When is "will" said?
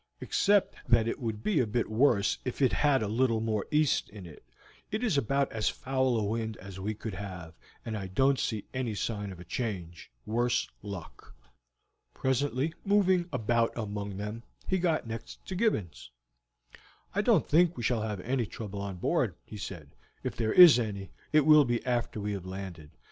21.45-21.63